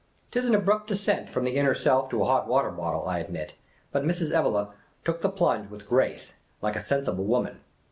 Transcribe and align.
'T 0.31 0.39
is 0.39 0.47
an 0.47 0.55
abrupt 0.55 0.87
descent 0.87 1.29
from 1.29 1.43
the 1.43 1.57
inner 1.57 1.75
self 1.75 2.09
to 2.09 2.23
a 2.23 2.25
hot 2.25 2.47
water 2.47 2.71
bottle, 2.71 3.07
I 3.07 3.19
admit; 3.19 3.53
but 3.91 4.01
Mrs, 4.03 4.31
Evelegh 4.31 4.73
took 5.05 5.21
the 5.21 5.29
plunge 5.29 5.69
with 5.69 5.87
grace, 5.87 6.33
like 6.59 6.75
a 6.75 6.81
sensible 6.81 7.25
woman. 7.25 7.59